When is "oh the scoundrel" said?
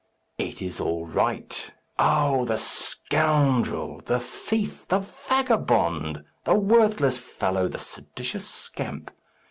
1.99-4.01